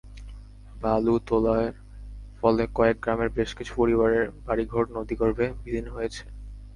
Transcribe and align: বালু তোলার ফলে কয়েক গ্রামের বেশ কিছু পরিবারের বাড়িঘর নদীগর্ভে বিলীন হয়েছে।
বালু 0.81 1.15
তোলার 1.27 1.65
ফলে 2.39 2.63
কয়েক 2.77 2.97
গ্রামের 3.03 3.29
বেশ 3.37 3.49
কিছু 3.57 3.73
পরিবারের 3.75 4.25
বাড়িঘর 4.47 4.83
নদীগর্ভে 4.97 5.45
বিলীন 5.63 5.87
হয়েছে। 5.95 6.23